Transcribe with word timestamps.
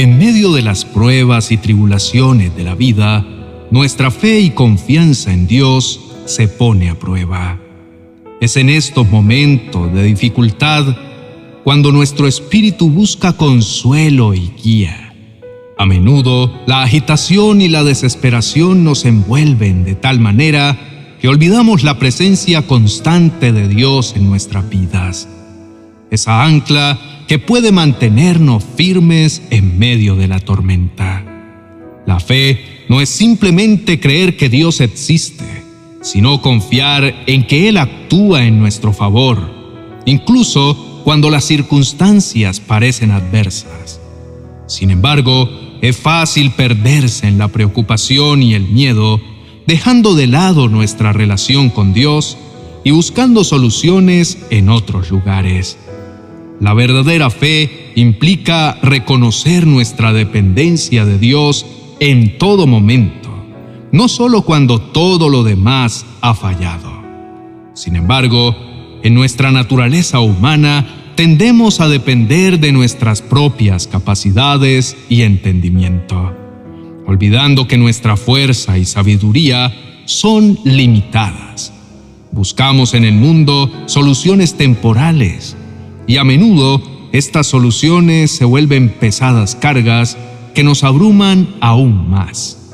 En 0.00 0.16
medio 0.16 0.54
de 0.54 0.62
las 0.62 0.86
pruebas 0.86 1.52
y 1.52 1.58
tribulaciones 1.58 2.56
de 2.56 2.64
la 2.64 2.74
vida, 2.74 3.22
nuestra 3.70 4.10
fe 4.10 4.40
y 4.40 4.48
confianza 4.48 5.30
en 5.30 5.46
Dios 5.46 6.00
se 6.24 6.48
pone 6.48 6.88
a 6.88 6.98
prueba. 6.98 7.60
Es 8.40 8.56
en 8.56 8.70
estos 8.70 9.10
momentos 9.10 9.92
de 9.92 10.04
dificultad 10.04 10.96
cuando 11.64 11.92
nuestro 11.92 12.26
espíritu 12.26 12.88
busca 12.88 13.34
consuelo 13.34 14.32
y 14.32 14.50
guía. 14.64 15.12
A 15.76 15.84
menudo 15.84 16.50
la 16.66 16.82
agitación 16.82 17.60
y 17.60 17.68
la 17.68 17.84
desesperación 17.84 18.84
nos 18.84 19.04
envuelven 19.04 19.84
de 19.84 19.96
tal 19.96 20.18
manera 20.18 20.78
que 21.20 21.28
olvidamos 21.28 21.82
la 21.82 21.98
presencia 21.98 22.66
constante 22.66 23.52
de 23.52 23.68
Dios 23.68 24.14
en 24.16 24.30
nuestras 24.30 24.66
vidas. 24.70 25.28
Esa 26.10 26.42
ancla 26.42 26.98
que 27.30 27.38
puede 27.38 27.70
mantenernos 27.70 28.64
firmes 28.74 29.40
en 29.50 29.78
medio 29.78 30.16
de 30.16 30.26
la 30.26 30.40
tormenta. 30.40 31.24
La 32.04 32.18
fe 32.18 32.84
no 32.88 33.00
es 33.00 33.08
simplemente 33.08 34.00
creer 34.00 34.36
que 34.36 34.48
Dios 34.48 34.80
existe, 34.80 35.44
sino 36.02 36.42
confiar 36.42 37.22
en 37.28 37.46
que 37.46 37.68
Él 37.68 37.76
actúa 37.76 38.46
en 38.46 38.58
nuestro 38.58 38.92
favor, 38.92 39.38
incluso 40.06 41.02
cuando 41.04 41.30
las 41.30 41.44
circunstancias 41.44 42.58
parecen 42.58 43.12
adversas. 43.12 44.00
Sin 44.66 44.90
embargo, 44.90 45.48
es 45.82 45.96
fácil 45.96 46.50
perderse 46.50 47.28
en 47.28 47.38
la 47.38 47.46
preocupación 47.46 48.42
y 48.42 48.54
el 48.54 48.64
miedo, 48.64 49.20
dejando 49.68 50.16
de 50.16 50.26
lado 50.26 50.68
nuestra 50.68 51.12
relación 51.12 51.70
con 51.70 51.92
Dios 51.92 52.36
y 52.82 52.90
buscando 52.90 53.44
soluciones 53.44 54.36
en 54.50 54.68
otros 54.68 55.10
lugares. 55.10 55.78
La 56.60 56.74
verdadera 56.74 57.30
fe 57.30 57.92
implica 57.96 58.78
reconocer 58.82 59.66
nuestra 59.66 60.12
dependencia 60.12 61.06
de 61.06 61.18
Dios 61.18 61.64
en 62.00 62.36
todo 62.36 62.66
momento, 62.66 63.30
no 63.92 64.08
solo 64.08 64.42
cuando 64.42 64.78
todo 64.78 65.30
lo 65.30 65.42
demás 65.42 66.04
ha 66.20 66.34
fallado. 66.34 67.02
Sin 67.72 67.96
embargo, 67.96 68.54
en 69.02 69.14
nuestra 69.14 69.50
naturaleza 69.50 70.20
humana 70.20 70.86
tendemos 71.14 71.80
a 71.80 71.88
depender 71.88 72.60
de 72.60 72.72
nuestras 72.72 73.22
propias 73.22 73.86
capacidades 73.86 74.98
y 75.08 75.22
entendimiento, 75.22 76.36
olvidando 77.06 77.66
que 77.66 77.78
nuestra 77.78 78.18
fuerza 78.18 78.76
y 78.76 78.84
sabiduría 78.84 79.74
son 80.04 80.58
limitadas. 80.64 81.72
Buscamos 82.32 82.92
en 82.92 83.06
el 83.06 83.14
mundo 83.14 83.72
soluciones 83.86 84.58
temporales 84.58 85.56
y 86.10 86.16
a 86.16 86.24
menudo 86.24 86.82
estas 87.12 87.46
soluciones 87.46 88.32
se 88.32 88.44
vuelven 88.44 88.88
pesadas 88.88 89.54
cargas 89.54 90.18
que 90.56 90.64
nos 90.64 90.82
abruman 90.82 91.54
aún 91.60 92.10
más. 92.10 92.72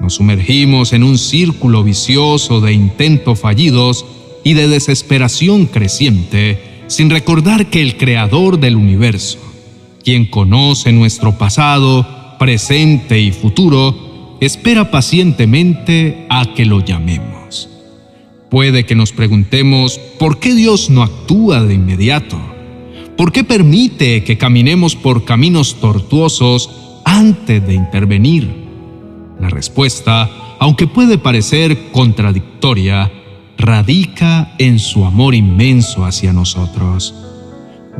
Nos 0.00 0.14
sumergimos 0.14 0.94
en 0.94 1.02
un 1.02 1.18
círculo 1.18 1.84
vicioso 1.84 2.62
de 2.62 2.72
intentos 2.72 3.38
fallidos 3.38 4.06
y 4.42 4.54
de 4.54 4.68
desesperación 4.68 5.66
creciente 5.66 6.84
sin 6.86 7.10
recordar 7.10 7.68
que 7.68 7.82
el 7.82 7.98
Creador 7.98 8.58
del 8.58 8.76
universo, 8.76 9.38
quien 10.02 10.24
conoce 10.24 10.92
nuestro 10.92 11.36
pasado, 11.36 12.06
presente 12.38 13.20
y 13.20 13.32
futuro, 13.32 14.38
espera 14.40 14.90
pacientemente 14.90 16.26
a 16.30 16.54
que 16.54 16.64
lo 16.64 16.82
llamemos. 16.82 17.68
Puede 18.50 18.86
que 18.86 18.94
nos 18.94 19.12
preguntemos 19.12 19.98
por 20.18 20.38
qué 20.38 20.54
Dios 20.54 20.88
no 20.88 21.02
actúa 21.02 21.62
de 21.64 21.74
inmediato 21.74 22.51
¿Por 23.16 23.30
qué 23.30 23.44
permite 23.44 24.24
que 24.24 24.38
caminemos 24.38 24.96
por 24.96 25.24
caminos 25.24 25.76
tortuosos 25.80 26.70
antes 27.04 27.66
de 27.66 27.74
intervenir? 27.74 28.50
La 29.38 29.48
respuesta, 29.50 30.30
aunque 30.58 30.86
puede 30.86 31.18
parecer 31.18 31.90
contradictoria, 31.92 33.12
radica 33.58 34.54
en 34.58 34.78
su 34.78 35.04
amor 35.04 35.34
inmenso 35.34 36.04
hacia 36.04 36.32
nosotros. 36.32 37.14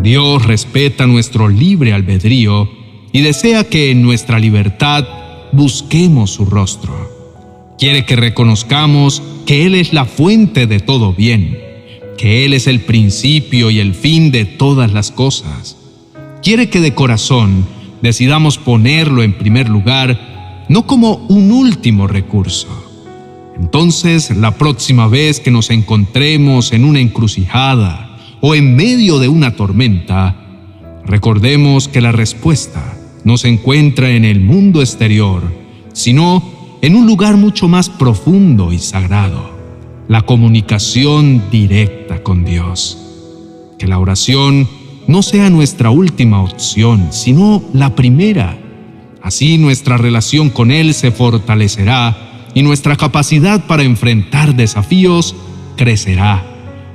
Dios 0.03 0.45
respeta 0.47 1.06
nuestro 1.06 1.49
libre 1.49 1.93
albedrío 1.93 2.69
y 3.12 3.21
desea 3.21 3.65
que 3.65 3.91
en 3.91 4.03
nuestra 4.03 4.39
libertad 4.39 5.06
busquemos 5.53 6.31
su 6.31 6.47
rostro. 6.47 7.75
Quiere 7.78 8.06
que 8.06 8.17
reconozcamos 8.17 9.22
que 9.45 9.67
Él 9.67 9.75
es 9.75 9.93
la 9.93 10.06
fuente 10.06 10.67
de 10.67 10.81
todo 10.81 11.12
bien 11.12 11.72
que 12.17 12.45
Él 12.45 12.53
es 12.53 12.67
el 12.67 12.81
principio 12.81 13.71
y 13.71 13.81
el 13.81 13.95
fin 13.95 14.31
de 14.31 14.45
todas 14.45 14.93
las 14.93 15.11
cosas. 15.11 15.77
Quiere 16.43 16.69
que 16.69 16.81
de 16.81 16.95
corazón 16.95 17.65
decidamos 18.03 18.59
ponerlo 18.59 19.23
en 19.23 19.39
primer 19.39 19.69
lugar, 19.69 20.67
no 20.69 20.87
como 20.87 21.17
un 21.28 21.51
último 21.53 22.06
recurso. 22.06 22.69
Entonces, 23.59 24.37
la 24.37 24.56
próxima 24.56 25.06
vez 25.06 25.41
que 25.41 25.51
nos 25.51 25.71
encontremos 25.71 26.72
en 26.72 26.84
una 26.84 27.01
encrucijada 27.01 28.19
o 28.41 28.55
en 28.55 28.75
medio 28.75 29.19
de 29.19 29.28
una 29.28 29.55
tormenta, 29.55 30.37
recordemos 31.05 31.89
que 31.89 32.01
la 32.01 32.12
respuesta 32.12 32.97
no 33.25 33.37
se 33.37 33.49
encuentra 33.49 34.11
en 34.11 34.25
el 34.25 34.41
mundo 34.41 34.81
exterior, 34.81 35.43
sino 35.93 36.43
en 36.81 36.97
un 36.97 37.06
lugar 37.06 37.37
mucho 37.37 37.69
más 37.69 37.89
profundo 37.89 38.72
y 38.72 38.78
sagrado 38.78 39.52
la 40.09 40.23
comunicación 40.23 41.51
directa 41.51 42.23
con 42.23 42.45
Dios. 42.45 42.99
Que 43.79 43.87
la 43.87 43.99
oración 43.99 44.69
no 45.07 45.23
sea 45.23 45.51
nuestra 45.51 45.91
última 45.91 46.43
opción, 46.43 47.09
sino 47.11 47.63
la 47.73 47.95
primera. 47.95 48.59
Así 49.23 49.59
nuestra 49.59 49.97
relación 49.97 50.51
con 50.51 50.71
Él 50.71 50.95
se 50.95 51.11
fortalecerá 51.11 52.49
y 52.55 52.63
nuestra 52.63 52.97
capacidad 52.97 53.67
para 53.67 53.83
enfrentar 53.83 54.55
desafíos 54.55 55.35
crecerá, 55.77 56.45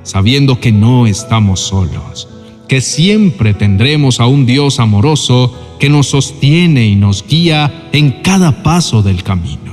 sabiendo 0.03 0.59
que 0.59 0.71
no 0.71 1.07
estamos 1.07 1.61
solos, 1.61 2.27
que 2.67 2.81
siempre 2.81 3.53
tendremos 3.53 4.19
a 4.19 4.27
un 4.27 4.45
Dios 4.45 4.79
amoroso 4.79 5.53
que 5.79 5.89
nos 5.89 6.07
sostiene 6.07 6.85
y 6.85 6.95
nos 6.95 7.25
guía 7.27 7.89
en 7.91 8.21
cada 8.21 8.63
paso 8.63 9.01
del 9.01 9.23
camino. 9.23 9.66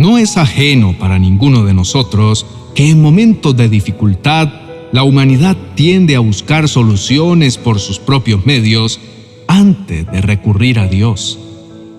No 0.00 0.16
es 0.16 0.38
ajeno 0.38 0.94
para 0.98 1.18
ninguno 1.18 1.62
de 1.66 1.74
nosotros 1.74 2.46
que 2.74 2.88
en 2.88 3.02
momentos 3.02 3.54
de 3.54 3.68
dificultad 3.68 4.48
la 4.92 5.02
humanidad 5.02 5.58
tiende 5.74 6.16
a 6.16 6.20
buscar 6.20 6.70
soluciones 6.70 7.58
por 7.58 7.80
sus 7.80 7.98
propios 7.98 8.46
medios 8.46 8.98
antes 9.46 10.10
de 10.10 10.22
recurrir 10.22 10.78
a 10.78 10.86
Dios. 10.86 11.38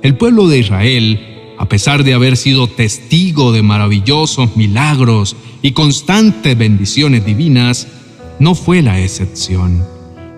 El 0.02 0.18
pueblo 0.18 0.48
de 0.48 0.58
Israel, 0.58 1.54
a 1.60 1.70
pesar 1.70 2.04
de 2.04 2.16
haber 2.16 2.38
sido 2.38 2.68
testigo 2.68 3.52
de 3.52 3.62
maravillosos 3.62 4.58
milagros 4.58 5.36
y 5.62 5.74
constantes 5.74 6.58
bendiciones 6.58 7.24
divinas, 7.24 7.88
no 8.40 8.56
fue 8.56 8.82
la 8.82 9.00
excepción. 9.00 9.86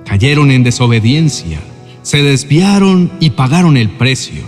Cayeron 0.03 0.51
en 0.51 0.63
desobediencia, 0.63 1.61
se 2.01 2.23
desviaron 2.23 3.09
y 3.21 3.29
pagaron 3.29 3.77
el 3.77 3.89
precio. 3.89 4.43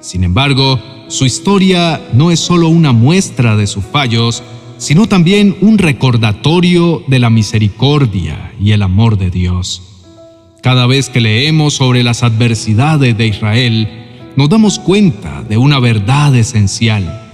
Sin 0.00 0.24
embargo, 0.24 0.80
su 1.08 1.24
historia 1.24 2.02
no 2.12 2.30
es 2.30 2.38
solo 2.38 2.68
una 2.68 2.92
muestra 2.92 3.56
de 3.56 3.66
sus 3.66 3.82
fallos, 3.82 4.42
sino 4.76 5.06
también 5.06 5.56
un 5.62 5.78
recordatorio 5.78 7.02
de 7.08 7.18
la 7.18 7.30
misericordia 7.30 8.52
y 8.60 8.72
el 8.72 8.82
amor 8.82 9.16
de 9.16 9.30
Dios. 9.30 9.82
Cada 10.62 10.86
vez 10.86 11.08
que 11.08 11.22
leemos 11.22 11.74
sobre 11.74 12.02
las 12.02 12.22
adversidades 12.22 13.16
de 13.16 13.26
Israel, 13.26 13.88
nos 14.36 14.50
damos 14.50 14.78
cuenta 14.78 15.42
de 15.42 15.56
una 15.56 15.80
verdad 15.80 16.36
esencial. 16.36 17.24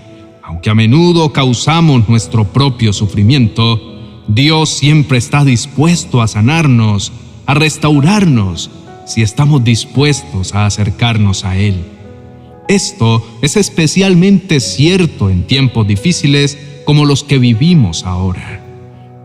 Aunque 0.43 0.71
a 0.71 0.75
menudo 0.75 1.33
causamos 1.33 2.09
nuestro 2.09 2.45
propio 2.45 2.93
sufrimiento, 2.93 3.81
Dios 4.29 4.71
siempre 4.71 5.19
está 5.19 5.45
dispuesto 5.45 6.23
a 6.23 6.29
sanarnos, 6.29 7.13
a 7.45 7.55
restaurarnos, 7.55 8.71
si 9.05 9.23
estamos 9.23 9.65
dispuestos 9.65 10.55
a 10.55 10.65
acercarnos 10.65 11.45
a 11.45 11.57
Él. 11.59 11.94
Esto 12.69 13.27
es 13.43 13.57
especialmente 13.57 14.59
cierto 14.61 15.29
en 15.29 15.47
tiempos 15.47 15.87
difíciles 15.87 16.59
como 16.87 17.05
los 17.05 17.23
que 17.23 17.39
vivimos 17.39 18.05
ahora. 18.05 18.63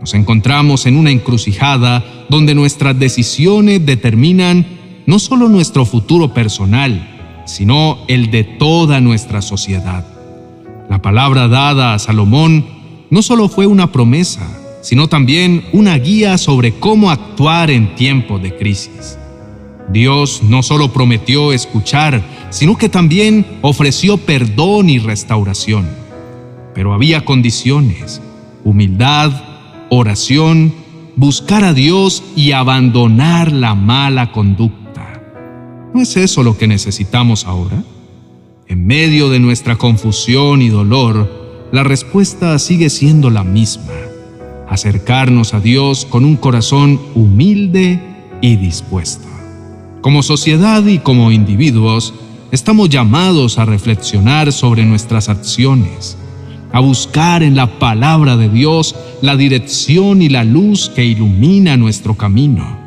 Nos 0.00 0.14
encontramos 0.14 0.86
en 0.86 0.96
una 0.96 1.10
encrucijada 1.10 2.04
donde 2.28 2.54
nuestras 2.54 2.98
decisiones 2.98 3.84
determinan 3.84 4.66
no 5.06 5.18
solo 5.18 5.48
nuestro 5.48 5.86
futuro 5.86 6.34
personal, 6.34 7.42
sino 7.46 7.98
el 8.08 8.30
de 8.30 8.44
toda 8.44 9.00
nuestra 9.00 9.42
sociedad. 9.42 10.04
La 10.88 11.00
palabra 11.00 11.48
dada 11.48 11.94
a 11.94 11.98
Salomón 11.98 12.66
no 13.10 13.22
solo 13.22 13.48
fue 13.48 13.66
una 13.66 13.90
promesa, 13.90 14.46
sino 14.82 15.08
también 15.08 15.64
una 15.72 15.96
guía 15.96 16.38
sobre 16.38 16.74
cómo 16.74 17.10
actuar 17.10 17.70
en 17.70 17.94
tiempos 17.94 18.42
de 18.42 18.54
crisis. 18.56 19.18
Dios 19.92 20.42
no 20.42 20.62
solo 20.62 20.92
prometió 20.92 21.52
escuchar, 21.52 22.22
sino 22.50 22.76
que 22.76 22.88
también 22.88 23.46
ofreció 23.62 24.18
perdón 24.18 24.90
y 24.90 24.98
restauración. 24.98 25.88
Pero 26.74 26.92
había 26.92 27.24
condiciones, 27.24 28.20
humildad, 28.64 29.32
oración, 29.88 30.72
buscar 31.16 31.64
a 31.64 31.72
Dios 31.72 32.22
y 32.36 32.52
abandonar 32.52 33.52
la 33.52 33.74
mala 33.74 34.32
conducta. 34.32 35.20
¿No 35.92 36.00
es 36.00 36.16
eso 36.16 36.42
lo 36.42 36.56
que 36.56 36.66
necesitamos 36.66 37.46
ahora? 37.46 37.82
En 38.66 38.86
medio 38.86 39.28
de 39.28 39.40
nuestra 39.40 39.76
confusión 39.76 40.62
y 40.62 40.68
dolor, 40.68 41.68
la 41.72 41.82
respuesta 41.82 42.58
sigue 42.58 42.90
siendo 42.90 43.30
la 43.30 43.42
misma. 43.44 43.92
Acercarnos 44.68 45.54
a 45.54 45.60
Dios 45.60 46.06
con 46.08 46.24
un 46.24 46.36
corazón 46.36 47.00
humilde 47.14 48.00
y 48.40 48.56
dispuesto. 48.56 49.26
Como 50.00 50.22
sociedad 50.22 50.86
y 50.86 50.98
como 50.98 51.32
individuos, 51.32 52.14
estamos 52.52 52.88
llamados 52.88 53.58
a 53.58 53.64
reflexionar 53.64 54.52
sobre 54.52 54.84
nuestras 54.84 55.28
acciones, 55.28 56.16
a 56.72 56.80
buscar 56.80 57.42
en 57.42 57.56
la 57.56 57.78
palabra 57.78 58.36
de 58.36 58.48
Dios 58.48 58.94
la 59.22 59.36
dirección 59.36 60.22
y 60.22 60.28
la 60.28 60.44
luz 60.44 60.90
que 60.94 61.04
ilumina 61.04 61.76
nuestro 61.76 62.16
camino. 62.16 62.78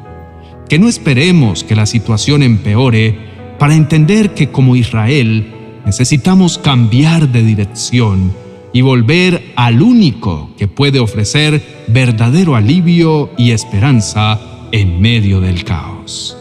Que 0.68 0.80
no 0.80 0.88
esperemos 0.88 1.64
que 1.64 1.76
la 1.76 1.86
situación 1.86 2.44
empeore 2.44 3.18
para 3.60 3.76
entender 3.76 4.34
que 4.34 4.50
como 4.50 4.76
Israel 4.76 5.54
necesitamos 5.86 6.58
cambiar 6.58 7.30
de 7.30 7.44
dirección 7.44 8.34
y 8.74 8.82
volver 8.82 9.54
al 9.56 9.82
único 9.82 10.50
que 10.58 10.68
puede 10.68 11.00
ofrecer 11.00 11.86
verdadero 11.88 12.56
alivio 12.56 13.30
y 13.38 13.52
esperanza 13.52 14.40
en 14.72 15.00
medio 15.00 15.40
del 15.40 15.64
caos. 15.64 16.36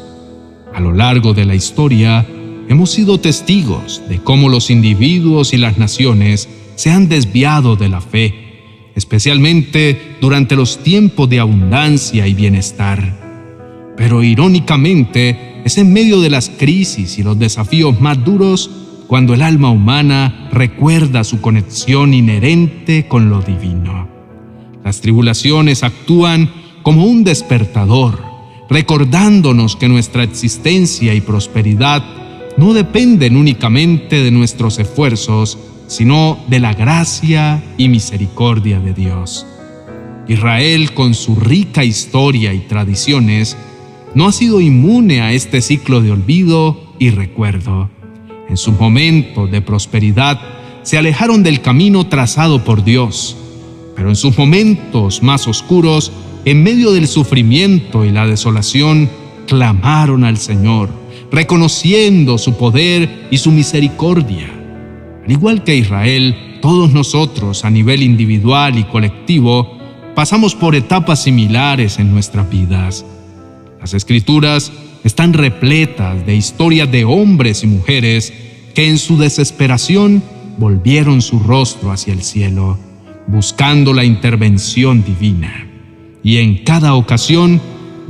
A 0.75 0.81
lo 0.81 0.93
largo 0.93 1.35
de 1.35 1.45
la 1.45 1.55
historia, 1.55 2.25
hemos 2.73 2.91
sido 2.91 3.21
testigos 3.21 4.03
de 4.09 4.19
cómo 4.19 4.49
los 4.49 4.71
individuos 4.71 5.53
y 5.53 5.59
las 5.59 5.79
naciones 5.79 6.49
se 6.75 6.91
han 6.91 7.09
desviado 7.09 7.77
de 7.77 7.89
la 7.89 8.01
fe, 8.01 8.91
especialmente 8.95 10.17
durante 10.21 10.57
los 10.57 10.83
tiempos 10.83 11.29
de 11.29 11.41
abundancia 11.41 12.27
y 12.27 12.35
bienestar. 12.35 13.93
Pero 13.97 14.23
irónicamente, 14.23 15.61
es 15.65 15.79
en 15.79 15.93
medio 15.93 16.21
de 16.21 16.31
las 16.31 16.49
crisis 16.49 17.19
y 17.19 17.23
los 17.23 17.39
desafíos 17.39 18.01
más 18.01 18.25
duros 18.25 18.71
cuando 19.07 19.35
el 19.35 19.43
alma 19.43 19.71
humana 19.71 20.49
recuerda 20.51 21.25
su 21.25 21.41
conexión 21.41 22.15
inherente 22.15 23.07
con 23.07 23.29
lo 23.29 23.43
divino. 23.43 24.09
Las 24.83 25.01
tribulaciones 25.01 25.85
actúan 25.85 26.51
como 26.83 27.05
un 27.05 27.23
despertador, 27.23 28.19
recordándonos 28.71 29.77
que 29.77 29.89
nuestra 29.89 30.23
existencia 30.25 31.15
y 31.15 31.21
prosperidad 31.21 32.03
no 32.57 32.75
dependen 32.75 33.37
únicamente 33.37 34.23
de 34.23 34.31
nuestros 34.31 34.79
esfuerzos, 34.79 35.59
sino 35.87 36.39
de 36.49 36.61
la 36.61 36.75
gracia 36.75 37.63
y 37.77 37.89
misericordia 37.89 38.81
de 38.81 38.95
Dios. 38.95 39.47
Israel, 40.29 40.95
con 40.95 41.15
su 41.15 41.37
rica 41.37 41.85
historia 41.85 42.55
y 42.55 42.61
tradiciones, 42.61 43.57
no 44.15 44.29
ha 44.29 44.33
sido 44.33 44.61
inmune 44.61 45.21
a 45.21 45.33
este 45.33 45.61
ciclo 45.61 46.01
de 46.01 46.13
olvido 46.13 46.95
y 46.99 47.11
recuerdo. 47.11 47.91
En 48.49 48.57
sus 48.57 48.79
momentos 48.79 49.51
de 49.51 49.63
prosperidad 49.63 50.41
se 50.83 50.99
alejaron 50.99 51.43
del 51.43 51.61
camino 51.61 52.07
trazado 52.07 52.65
por 52.65 52.85
Dios, 52.85 53.37
pero 53.97 54.09
en 54.09 54.17
sus 54.17 54.37
momentos 54.37 55.23
más 55.23 55.49
oscuros, 55.49 56.13
en 56.45 56.63
medio 56.63 56.93
del 56.93 57.09
sufrimiento 57.09 58.05
y 58.05 58.11
la 58.11 58.27
desolación, 58.27 59.09
clamaron 59.47 60.25
al 60.25 60.39
Señor, 60.39 60.91
reconociendo 61.33 62.37
su 62.37 62.57
poder 62.57 63.27
y 63.31 63.39
su 63.39 63.51
misericordia. 63.51 64.49
Al 65.25 65.33
igual 65.33 65.65
que 65.65 65.77
Israel, 65.77 66.59
todos 66.61 66.93
nosotros 66.93 67.65
a 67.65 67.71
nivel 67.71 68.03
individual 68.03 68.79
y 68.79 68.85
colectivo 68.85 69.79
pasamos 70.15 70.55
por 70.55 70.75
etapas 70.75 71.23
similares 71.23 71.99
en 71.99 72.13
nuestras 72.13 72.49
vidas. 72.51 73.05
Las 73.81 73.95
escrituras 73.95 74.71
están 75.05 75.33
repletas 75.33 76.25
de 76.27 76.37
historias 76.37 76.93
de 76.93 77.05
hombres 77.05 77.65
y 77.65 77.67
mujeres 77.67 78.33
que 78.75 78.89
en 78.89 78.99
su 78.99 79.17
desesperación 79.17 80.23
volvieron 80.59 81.23
su 81.23 81.39
rostro 81.39 81.93
hacia 81.93 82.13
el 82.13 82.23
cielo, 82.23 82.79
buscando 83.27 83.95
la 83.95 84.05
intervención 84.05 85.03
divina. 85.03 85.67
Y 86.23 86.37
en 86.39 86.59
cada 86.59 86.95
ocasión, 86.95 87.61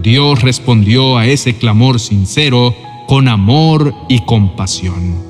Dios 0.03 0.43
respondió 0.43 1.17
a 1.17 1.27
ese 1.27 1.55
clamor 1.55 2.01
sincero 2.01 2.75
con 3.07 3.29
amor 3.29 3.95
y 4.09 4.21
compasión. 4.25 5.23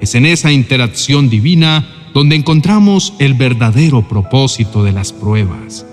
Es 0.00 0.14
en 0.14 0.26
esa 0.26 0.52
interacción 0.52 1.28
divina 1.28 1.86
donde 2.14 2.36
encontramos 2.36 3.14
el 3.18 3.34
verdadero 3.34 4.08
propósito 4.08 4.84
de 4.84 4.92
las 4.92 5.12
pruebas, 5.12 5.86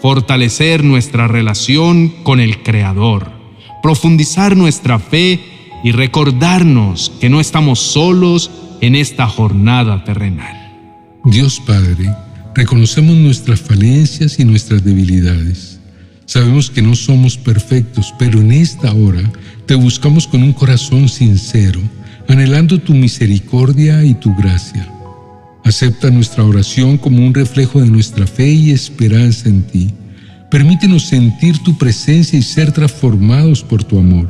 fortalecer 0.00 0.84
nuestra 0.84 1.28
relación 1.28 2.08
con 2.22 2.40
el 2.40 2.62
Creador, 2.62 3.30
profundizar 3.82 4.56
nuestra 4.56 4.98
fe 4.98 5.40
y 5.84 5.92
recordarnos 5.92 7.12
que 7.20 7.28
no 7.28 7.40
estamos 7.40 7.78
solos 7.78 8.50
en 8.80 8.94
esta 8.94 9.26
jornada 9.26 10.04
terrenal. 10.04 10.56
Dios 11.24 11.60
Padre, 11.66 12.14
reconocemos 12.54 13.16
nuestras 13.16 13.60
falencias 13.60 14.38
y 14.38 14.44
nuestras 14.44 14.84
debilidades. 14.84 15.75
Sabemos 16.26 16.70
que 16.70 16.82
no 16.82 16.94
somos 16.94 17.38
perfectos, 17.38 18.12
pero 18.18 18.40
en 18.40 18.52
esta 18.52 18.92
hora 18.92 19.22
te 19.64 19.74
buscamos 19.74 20.26
con 20.26 20.42
un 20.42 20.52
corazón 20.52 21.08
sincero 21.08 21.80
anhelando 22.28 22.80
tu 22.80 22.94
misericordia 22.94 24.04
y 24.04 24.14
tu 24.14 24.34
gracia. 24.34 24.88
Acepta 25.64 26.10
nuestra 26.10 26.44
oración 26.44 26.98
como 26.98 27.24
un 27.24 27.34
reflejo 27.34 27.80
de 27.80 27.88
nuestra 27.88 28.26
fe 28.26 28.48
y 28.48 28.70
esperanza 28.70 29.48
en 29.48 29.62
ti. 29.62 29.90
Permítenos 30.50 31.04
sentir 31.04 31.58
tu 31.58 31.76
presencia 31.76 32.38
y 32.38 32.42
ser 32.42 32.72
transformados 32.72 33.62
por 33.62 33.82
tu 33.82 33.98
amor. 33.98 34.28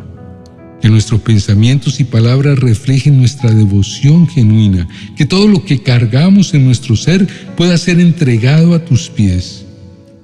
Que 0.81 0.88
nuestros 0.88 1.20
pensamientos 1.20 2.00
y 2.00 2.04
palabras 2.04 2.58
reflejen 2.58 3.19
nuestra 3.19 3.50
devoción 3.50 4.28
genuina, 4.28 4.87
que 5.16 5.26
todo 5.26 5.49
lo 5.49 5.64
que 5.64 5.82
cargamos 5.82 6.54
en 6.54 6.64
nuestro 6.64 6.96
ser 6.96 7.26
pueda 7.56 7.76
ser 7.76 8.00
entregado 8.00 8.75
a 8.75 8.84
tus 8.84 9.08
pies. 9.08 9.65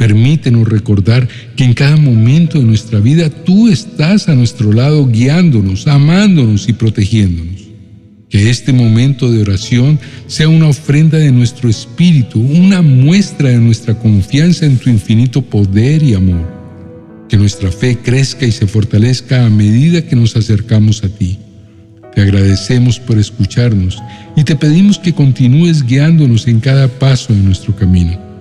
Permítenos 0.02 0.68
recordar 0.68 1.28
que 1.54 1.62
en 1.62 1.74
cada 1.74 1.96
momento 1.96 2.58
de 2.58 2.64
nuestra 2.64 2.98
vida 2.98 3.30
tú 3.30 3.68
estás 3.68 4.28
a 4.28 4.34
nuestro 4.34 4.72
lado 4.72 5.06
guiándonos, 5.06 5.86
amándonos 5.86 6.68
y 6.68 6.72
protegiéndonos. 6.72 7.68
Que 8.28 8.50
este 8.50 8.72
momento 8.72 9.30
de 9.30 9.42
oración 9.42 10.00
sea 10.26 10.48
una 10.48 10.66
ofrenda 10.66 11.18
de 11.18 11.30
nuestro 11.30 11.70
espíritu, 11.70 12.40
una 12.40 12.82
muestra 12.82 13.50
de 13.50 13.58
nuestra 13.58 13.96
confianza 13.96 14.66
en 14.66 14.76
tu 14.78 14.90
infinito 14.90 15.40
poder 15.40 16.02
y 16.02 16.14
amor. 16.14 16.50
Que 17.28 17.36
nuestra 17.36 17.70
fe 17.70 17.96
crezca 17.96 18.44
y 18.44 18.50
se 18.50 18.66
fortalezca 18.66 19.46
a 19.46 19.50
medida 19.50 20.02
que 20.02 20.16
nos 20.16 20.34
acercamos 20.34 21.04
a 21.04 21.10
ti. 21.10 21.38
Te 22.12 22.22
agradecemos 22.22 22.98
por 22.98 23.20
escucharnos 23.20 24.02
y 24.34 24.42
te 24.42 24.56
pedimos 24.56 24.98
que 24.98 25.12
continúes 25.12 25.86
guiándonos 25.86 26.48
en 26.48 26.58
cada 26.58 26.88
paso 26.88 27.32
de 27.32 27.38
nuestro 27.38 27.76
camino. 27.76 28.31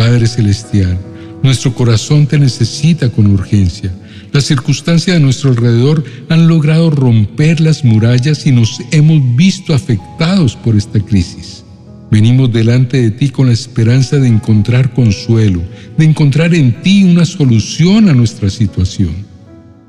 Padre 0.00 0.26
Celestial, 0.26 0.98
nuestro 1.42 1.74
corazón 1.74 2.26
te 2.26 2.38
necesita 2.38 3.10
con 3.10 3.26
urgencia. 3.26 3.92
Las 4.32 4.44
circunstancias 4.44 5.14
a 5.14 5.20
nuestro 5.20 5.50
alrededor 5.50 6.02
han 6.30 6.48
logrado 6.48 6.88
romper 6.88 7.60
las 7.60 7.84
murallas 7.84 8.46
y 8.46 8.50
nos 8.50 8.80
hemos 8.92 9.20
visto 9.36 9.74
afectados 9.74 10.56
por 10.56 10.74
esta 10.74 11.00
crisis. 11.00 11.64
Venimos 12.10 12.50
delante 12.50 12.96
de 13.02 13.10
ti 13.10 13.28
con 13.28 13.48
la 13.48 13.52
esperanza 13.52 14.16
de 14.16 14.28
encontrar 14.28 14.94
consuelo, 14.94 15.60
de 15.98 16.06
encontrar 16.06 16.54
en 16.54 16.80
ti 16.80 17.04
una 17.04 17.26
solución 17.26 18.08
a 18.08 18.14
nuestra 18.14 18.48
situación. 18.48 19.14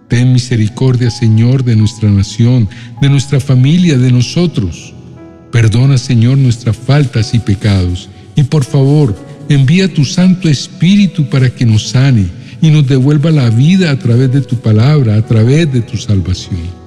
Ten 0.10 0.34
misericordia, 0.34 1.10
Señor, 1.10 1.64
de 1.64 1.78
nuestra 1.78 2.10
nación, 2.10 2.68
de 3.02 3.08
nuestra 3.08 3.40
familia, 3.40 3.98
de 3.98 4.12
nosotros. 4.12 4.94
Perdona, 5.54 5.98
Señor, 5.98 6.38
nuestras 6.38 6.76
faltas 6.76 7.34
y 7.34 7.40
pecados. 7.40 8.10
Y 8.36 8.44
por 8.44 8.66
favor, 8.66 9.31
envía 9.54 9.94
tu 9.94 10.06
Santo 10.06 10.48
Espíritu 10.48 11.30
para 11.30 11.50
que 11.50 11.66
nos 11.66 11.90
sane 11.90 12.26
y 12.62 12.70
nos 12.70 12.88
devuelva 12.88 13.32
la 13.32 13.50
vida 13.50 13.92
a 13.92 13.98
través 13.98 14.32
de 14.32 14.42
tu 14.42 14.58
palabra, 14.58 15.16
a 15.16 15.26
través 15.26 15.72
de 15.74 15.82
tu 15.82 15.98
salvación. 15.98 16.82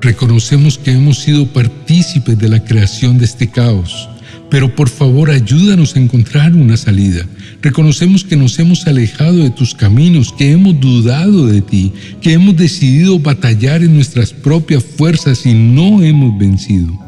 Reconocemos 0.00 0.78
que 0.78 0.92
hemos 0.92 1.18
sido 1.18 1.46
partícipes 1.48 2.38
de 2.38 2.48
la 2.48 2.64
creación 2.64 3.18
de 3.18 3.24
este 3.24 3.48
caos, 3.48 4.08
pero 4.48 4.74
por 4.74 4.88
favor 4.88 5.30
ayúdanos 5.30 5.96
a 5.96 5.98
encontrar 5.98 6.54
una 6.54 6.76
salida. 6.76 7.26
Reconocemos 7.60 8.22
que 8.22 8.36
nos 8.36 8.58
hemos 8.60 8.86
alejado 8.86 9.38
de 9.38 9.50
tus 9.50 9.74
caminos, 9.74 10.32
que 10.32 10.52
hemos 10.52 10.78
dudado 10.78 11.46
de 11.46 11.60
ti, 11.60 11.92
que 12.22 12.32
hemos 12.32 12.56
decidido 12.56 13.18
batallar 13.18 13.82
en 13.82 13.94
nuestras 13.94 14.32
propias 14.32 14.84
fuerzas 14.84 15.44
y 15.44 15.52
no 15.52 16.02
hemos 16.02 16.38
vencido. 16.38 17.07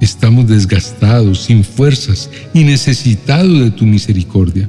Estamos 0.00 0.46
desgastados, 0.46 1.42
sin 1.42 1.64
fuerzas 1.64 2.30
y 2.54 2.64
necesitados 2.64 3.60
de 3.60 3.70
tu 3.70 3.84
misericordia. 3.84 4.68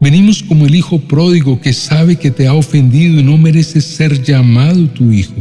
Venimos 0.00 0.42
como 0.42 0.66
el 0.66 0.74
hijo 0.74 0.98
pródigo 1.00 1.60
que 1.60 1.72
sabe 1.72 2.16
que 2.16 2.30
te 2.30 2.46
ha 2.46 2.54
ofendido 2.54 3.20
y 3.20 3.22
no 3.22 3.38
merece 3.38 3.80
ser 3.80 4.22
llamado 4.22 4.86
tu 4.88 5.10
hijo. 5.10 5.34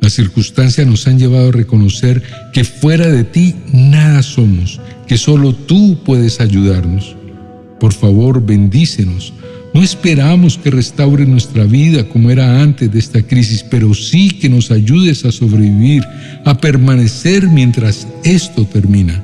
Las 0.00 0.12
circunstancias 0.12 0.86
nos 0.86 1.06
han 1.06 1.18
llevado 1.18 1.48
a 1.48 1.52
reconocer 1.52 2.22
que 2.52 2.64
fuera 2.64 3.08
de 3.08 3.24
ti 3.24 3.54
nada 3.72 4.22
somos, 4.22 4.80
que 5.06 5.16
solo 5.16 5.54
tú 5.54 5.98
puedes 6.04 6.40
ayudarnos. 6.40 7.16
Por 7.80 7.92
favor, 7.92 8.44
bendícenos, 8.44 9.32
No 9.74 9.82
esperamos 9.82 10.56
que 10.56 10.70
restaure 10.70 11.26
nuestra 11.26 11.64
vida 11.64 12.08
como 12.08 12.30
era 12.30 12.62
antes 12.62 12.92
de 12.92 12.98
esta 13.00 13.22
crisis, 13.22 13.64
pero 13.68 13.92
sí 13.92 14.30
que 14.30 14.48
nos 14.48 14.70
ayudes 14.70 15.24
a 15.24 15.32
sobrevivir, 15.32 16.04
a 16.44 16.56
permanecer 16.56 17.48
mientras 17.48 18.06
esto 18.22 18.64
termina. 18.64 19.20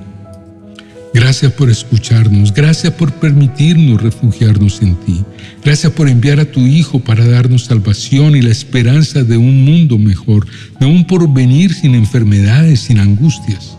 Gracias 1.14 1.52
por 1.52 1.70
escucharnos, 1.70 2.52
gracias 2.52 2.92
por 2.94 3.12
permitirnos 3.12 4.02
refugiarnos 4.02 4.82
en 4.82 4.96
ti, 4.96 5.24
gracias 5.64 5.92
por 5.92 6.08
enviar 6.08 6.40
a 6.40 6.44
tu 6.44 6.60
Hijo 6.60 6.98
para 6.98 7.24
darnos 7.26 7.66
salvación 7.66 8.34
y 8.34 8.42
la 8.42 8.50
esperanza 8.50 9.22
de 9.22 9.36
un 9.36 9.64
mundo 9.64 9.98
mejor, 9.98 10.46
de 10.80 10.86
un 10.86 11.06
porvenir 11.06 11.72
sin 11.74 11.94
enfermedades, 11.94 12.80
sin 12.80 12.98
angustias. 12.98 13.76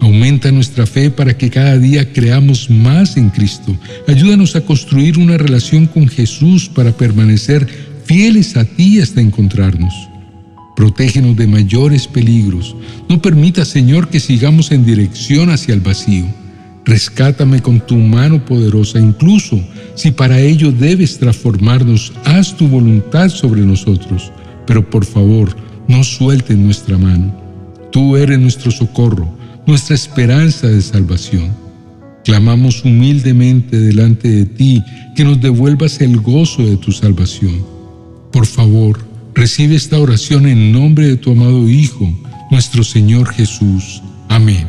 Aumenta 0.00 0.50
nuestra 0.50 0.86
fe 0.86 1.10
para 1.10 1.36
que 1.36 1.50
cada 1.50 1.78
día 1.78 2.10
creamos 2.12 2.70
más 2.70 3.18
en 3.18 3.28
Cristo. 3.28 3.76
Ayúdanos 4.08 4.56
a 4.56 4.62
construir 4.62 5.18
una 5.18 5.36
relación 5.36 5.86
con 5.86 6.08
Jesús 6.08 6.70
para 6.70 6.92
permanecer 6.92 7.66
fieles 8.06 8.56
a 8.56 8.64
ti 8.64 8.98
hasta 8.98 9.20
encontrarnos. 9.20 9.92
Protégenos 10.74 11.36
de 11.36 11.46
mayores 11.46 12.08
peligros. 12.08 12.74
No 13.10 13.20
permita, 13.20 13.66
Señor, 13.66 14.08
que 14.08 14.20
sigamos 14.20 14.72
en 14.72 14.86
dirección 14.86 15.50
hacia 15.50 15.74
el 15.74 15.80
vacío. 15.80 16.24
Rescátame 16.86 17.60
con 17.60 17.80
tu 17.86 17.96
mano 17.96 18.42
poderosa, 18.46 18.98
incluso 18.98 19.62
si 19.94 20.12
para 20.12 20.40
ello 20.40 20.72
debes 20.72 21.18
transformarnos, 21.18 22.14
haz 22.24 22.56
tu 22.56 22.66
voluntad 22.66 23.28
sobre 23.28 23.60
nosotros. 23.60 24.32
Pero 24.66 24.88
por 24.88 25.04
favor, 25.04 25.54
no 25.88 26.02
sueltes 26.02 26.56
nuestra 26.56 26.96
mano. 26.96 27.38
Tú 27.92 28.16
eres 28.16 28.38
nuestro 28.38 28.70
socorro 28.70 29.39
nuestra 29.70 29.94
esperanza 29.94 30.66
de 30.66 30.82
salvación. 30.82 31.54
Clamamos 32.24 32.84
humildemente 32.84 33.78
delante 33.78 34.28
de 34.28 34.44
ti 34.44 34.82
que 35.14 35.24
nos 35.24 35.40
devuelvas 35.40 36.00
el 36.00 36.20
gozo 36.20 36.62
de 36.62 36.76
tu 36.76 36.90
salvación. 36.90 37.64
Por 38.32 38.46
favor, 38.46 38.98
recibe 39.32 39.76
esta 39.76 39.96
oración 40.00 40.46
en 40.46 40.72
nombre 40.72 41.06
de 41.06 41.16
tu 41.16 41.30
amado 41.30 41.68
Hijo, 41.68 42.12
nuestro 42.50 42.82
Señor 42.82 43.32
Jesús. 43.32 44.02
Amén. 44.28 44.66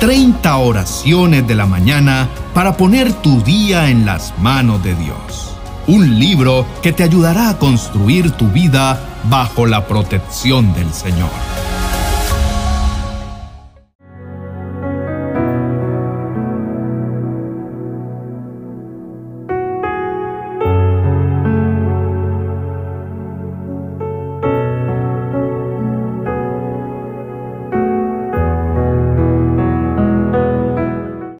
30 0.00 0.56
oraciones 0.56 1.46
de 1.46 1.54
la 1.54 1.66
mañana 1.66 2.28
para 2.52 2.76
poner 2.76 3.12
tu 3.12 3.40
día 3.42 3.90
en 3.90 4.06
las 4.06 4.34
manos 4.40 4.82
de 4.82 4.96
Dios. 4.96 5.54
Un 5.86 6.18
libro 6.18 6.66
que 6.82 6.92
te 6.92 7.04
ayudará 7.04 7.50
a 7.50 7.58
construir 7.58 8.32
tu 8.32 8.48
vida 8.48 9.00
bajo 9.30 9.66
la 9.66 9.86
protección 9.86 10.74
del 10.74 10.92
Señor. 10.92 11.30